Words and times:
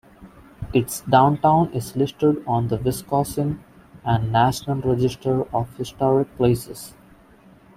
Its 0.73 1.01
downtown 1.01 1.71
is 1.73 1.95
listed 1.95 2.41
on 2.47 2.69
the 2.69 2.77
Wisconsin 2.77 3.63
and 4.03 4.31
National 4.31 4.77
Register 4.81 5.43
of 5.53 5.77
Historic 5.77 6.35
Places. 6.37 6.95